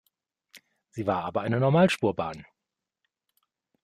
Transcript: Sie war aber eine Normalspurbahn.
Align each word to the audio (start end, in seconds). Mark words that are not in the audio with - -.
Sie 0.89 1.05
war 1.05 1.23
aber 1.25 1.41
eine 1.41 1.59
Normalspurbahn. 1.59 2.47